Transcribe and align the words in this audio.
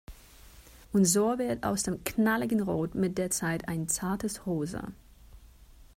So 0.99 1.37
wird 1.37 1.63
aus 1.63 1.83
dem 1.83 2.03
knalligen 2.03 2.61
Rot 2.63 2.95
mit 2.95 3.19
der 3.19 3.29
Zeit 3.29 3.67
ein 3.67 3.87
zartes 3.87 4.47
Rosa. 4.47 4.93